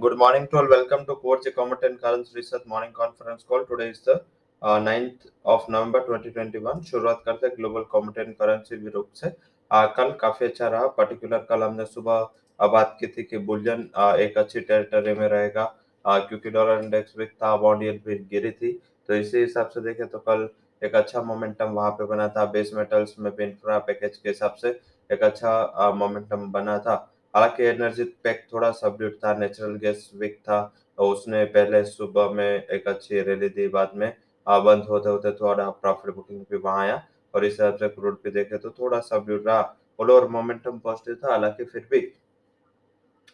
[0.00, 0.68] Good morning to all.
[0.70, 3.64] Welcome to Coach Comment and Currents Research Morning Conference Call.
[3.64, 4.22] Today is the
[4.62, 9.32] uh, 9th of नवंबर 2021 शुरुआत करते हैं global comedy and currency रूप से।
[9.70, 13.82] आ, कल काफ़ी अच्छा रहा। पर्टिकुलर कल हमने सुबह बात की थी कि बुलियन
[14.26, 15.64] एक अच्छी टेरिटरी में रहेगा।
[16.04, 18.72] क्योंकि डॉलर इंडेक्स वीक था बॉन्ड यील्ड भी गिरी थी।
[19.08, 20.48] तो इसी हिसाब से देखें तो कल
[20.82, 24.54] एक अच्छा मोमेंटम वहाँ पे बना था। बेस मेटल्स में भी इंफ्रा पैकेज के हिसाब
[24.62, 24.78] से
[25.12, 26.96] एक अच्छा मोमेंटम बना था।
[27.34, 30.60] हालाँकि एनर्जी पैक थोड़ा सबड्यूट था, नेचुरल गैस वीक था
[30.98, 34.12] और उसने पहले सुबह में एक अच्छी रैली दी, बाद में
[34.46, 37.02] बंद होते होते थोड़ा प्रॉफिट बुकिंग भी वहाँ आया,
[37.34, 39.60] और इस हिसाब से क्रूड भी देखे तो थोड़ा सबड्यूट रहा
[39.98, 41.98] ओवर मोमेंटम पॉजिटिव था, हालाँकि फिर भी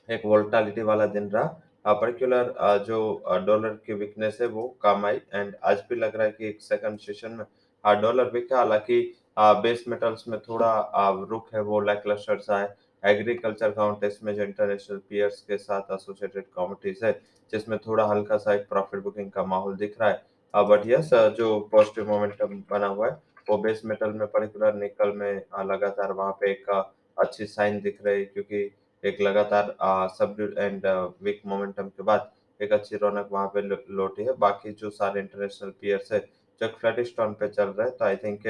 [0.08, 2.54] एक वोल्टालिटी वाला दिन रहा। पर्टिकुलर
[2.86, 2.98] जो
[3.46, 6.60] डॉलर की वीकनेस है वो काम आई एंड आज भी लग रहा है कि एक
[6.62, 10.72] सेकंड सेशन में डॉलर वीक है, हालाँकि बेस मेटल्स में थोड़ा
[11.30, 16.44] रुख है, वो लैकलस्टर सा है एग्रीकल्चर काउंटेस में जो इंटरनेशनल पीयर्स के साथ एसोसिएटेड
[16.54, 17.12] कॉमिटीज है,
[17.52, 20.22] जिसमें थोड़ा हल्का सा एक प्रॉफिट बुकिंग का माहौल दिख रहा है।
[20.54, 25.42] बट यस जो पॉजिटिव मोमेंटम बना हुआ है, वो बेस मेटल में पर्टिकुलर निकल में
[25.66, 28.70] लगातार वहाँ पे एक अच्छी साइन दिख रही है, क्योंकि
[29.02, 29.74] एक लगातार
[30.10, 30.86] सबड्यूड एंड
[31.22, 32.30] वीक मोमेंटम के बाद
[32.60, 36.20] एक अच्छी रौनक वहाँ पे लौटी है। बाकी जो सारे इंटरनेशनल पीयर्स है,
[36.60, 38.46] जो फ्लैटिश टोन पे चल रहे हैं तो आई थिंक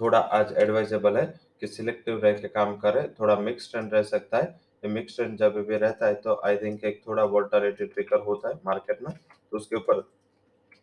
[0.00, 1.26] थोड़ा आज एडवाइजेबल है।
[1.62, 5.36] कि सिलेक्टिव रह के काम करे, थोड़ा मिक्स ट्रेंड रह सकता है। ये मिक्स ट्रेंड
[5.38, 9.12] जब भी रहता है तो आई थिंक एक थोड़ा वोल्टालिटी ट्रिकर होता है मार्केट में
[9.14, 10.00] तो उसके ऊपर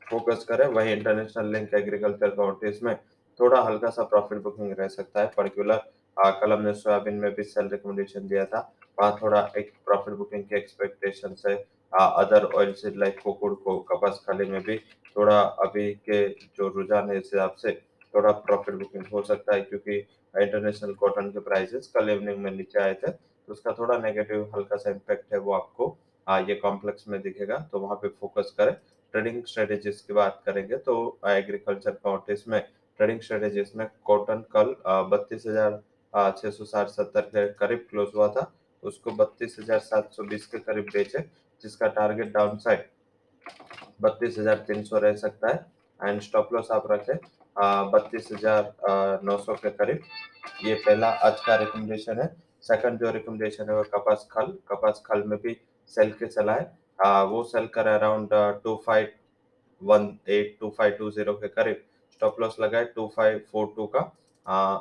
[0.09, 2.95] फोकस करें। वही इंटरनेशनल लिंक एग्रीकल्चर काउंट्रीज में
[3.39, 5.81] थोड़ा हल्का सा प्रॉफिट बुकिंग रह सकता है। पर्टिकुलर
[6.17, 8.59] कल हमने सोयाबीन में भी सेल रिकमेंडेशन दिया था।
[8.99, 11.55] वहाँ थोड़ा एक प्रॉफिट बुकिंग की एक्सपेक्टेशन है
[11.93, 14.77] अदर ऑयल सीड लाइक कोकुड़ को कपास खाली में भी
[15.09, 17.71] थोड़ा अभी के जो रुझान है इस हिसाब से
[18.13, 22.79] थोड़ा प्रॉफिट बुकिंग हो सकता है क्योंकि इंटरनेशनल कॉटन के प्राइसेस कल इवनिंग में नीचे
[22.79, 27.07] आए थे तो उसका थोड़ा नेगेटिव हल्का सा इम्पैक्ट है वो आपको आ, ये कॉम्प्लेक्स
[27.07, 28.73] में दिखेगा तो वहाँ पे फोकस करें।
[29.13, 30.95] ट्रेडिंग स्ट्रेटेजीज की बात करेंगे तो
[31.27, 32.59] एग्रीकल्चर काउंटीज में
[32.99, 34.75] ट्रेडिंग स्ट्रेटेजीज में कॉटन कल
[35.11, 35.81] बत्तीस हज़ार
[36.33, 38.51] छह सौ साठ सत्तर के करीब क्लोज हुआ था
[38.83, 41.19] उसको बत्तीस हज़ार सात सौ बीस के करीब बेचे
[41.63, 42.85] जिसका टारगेट डाउन साइड
[44.01, 45.65] बत्तीस हज़ार तीन सौ रह सकता है।
[45.99, 47.15] एंड स्टॉप लॉस आप रखें
[47.59, 50.01] बत्तीस हज़ार नौ सौ के करीब।
[50.65, 52.27] ये पहला आज का रिकमेंडेशन है।
[52.63, 55.55] सेकंड जो रिकमेंडेशन है वो कपास खल। कपास खल में भी
[55.91, 58.29] सेल के चला है। वो सेल कर around
[58.63, 59.11] two five
[59.81, 63.73] one eight two five two zero के करीब। स्टॉप लॉस लगा है टू फाइव फोर
[63.75, 64.01] टू का।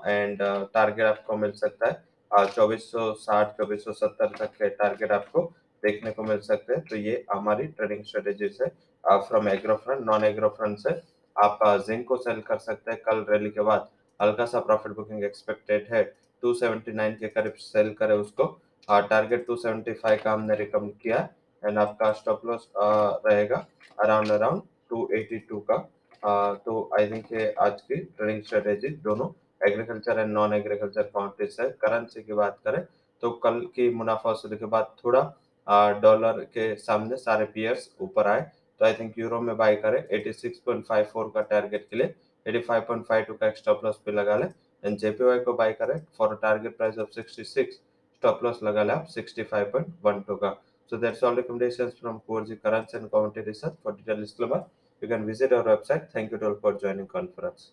[0.07, 0.43] एंड
[0.75, 5.43] टारगेट आपको मिल सकता है। चौबीस सौ साठ, चौबीस सौ सत्तर तक के टारगेट आपको
[5.83, 8.69] देखने को मिल सकते हैं। तो ये हमारी ट्रेडिंग स्ट्रेटेजी है।
[9.05, 11.01] From agro front non agro front से
[11.39, 13.89] आप जिंक को सेल कर सकते हैं कल रैली के बाद।
[14.21, 16.03] हल्का सा प्रॉफिट बुकिंग एक्सपेक्टेड है।
[16.43, 18.45] 279 के करीब सेल करे उसको।
[18.89, 21.29] टारगेट 275 का हमने रिकमेंड किया
[21.63, 23.65] एंड आपका स्टॉप लॉस रहेगा
[23.99, 25.89] अराउंड अराउंड 282 का।
[26.23, 29.29] आ, तो आई थिंक ये आज की ट्रेडिंग स्ट्रेटेजी दोनों
[29.63, 32.83] agriculture and non agriculture countries है करेंसी की बात करें
[33.23, 35.23] तो कल की मुनाफा वसूली के बाद थोड़ा
[36.01, 38.51] डॉलर के सामने सारे पियर्स ऊपर आए।
[38.81, 42.15] तो आई थिंक यूरो में बाय करें 86.54 का टारगेट के लिए
[42.49, 44.49] 85.52 का स्टॉप लॉस पे लगा लें
[44.85, 47.73] एंड जेपीवाई को बाय करें for target price of 66
[48.17, 50.57] stop loss लगा लें आप 65.12 का
[50.91, 54.65] so that's all recommendations from Corgi currency and commentary research for detailed disclaimer
[55.03, 57.73] you can visit our website thank you all for joining conference